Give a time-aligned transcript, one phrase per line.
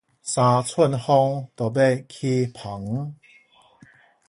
[0.03, 0.07] 三寸風
[1.55, 3.15] 就欲起帆